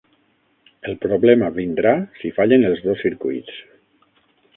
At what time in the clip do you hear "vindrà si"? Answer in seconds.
1.57-2.31